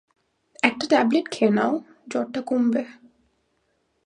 একটা 0.63 0.85
ট্যাবলেট 0.87 1.25
খেয়ে 1.31 1.51
নাও, 1.51 1.73
জ্বরটা 2.11 2.41
কমবে। 2.41 2.83